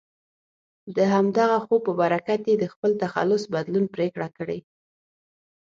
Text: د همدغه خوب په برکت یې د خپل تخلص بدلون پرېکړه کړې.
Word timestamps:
د 0.95 0.97
همدغه 1.13 1.57
خوب 1.65 1.81
په 1.87 1.93
برکت 2.01 2.41
یې 2.49 2.55
د 2.59 2.65
خپل 2.73 2.91
تخلص 3.03 3.43
بدلون 3.53 3.85
پرېکړه 3.95 4.27
کړې. 4.37 4.59